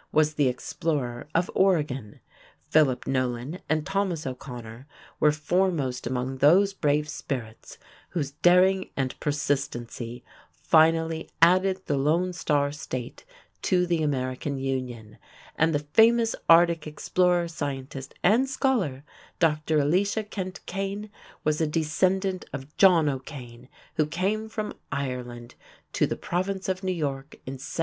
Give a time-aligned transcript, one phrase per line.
[0.00, 2.20] Kelly, was the explorer of Oregon;
[2.70, 4.86] Philip Nolan and Thomas O'Connor
[5.20, 7.76] were foremost among those brave spirits
[8.08, 13.26] "whose daring and persistency finally added the Lone Star State
[13.60, 15.18] to the American Union";
[15.54, 19.04] and the famous Arctic explorer, scientist, and scholar,
[19.38, 19.80] Dr.
[19.80, 21.10] Elisha Kent Kane,
[21.44, 25.56] was a descendant of John O'Kane who came from Ireland
[25.92, 27.78] to the Province of New York in 1752.